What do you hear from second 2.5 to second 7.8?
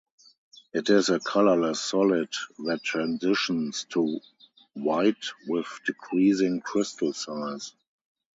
that transitions to white with decreasing crystal size.